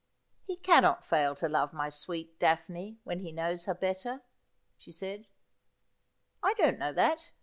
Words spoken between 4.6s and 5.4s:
she said.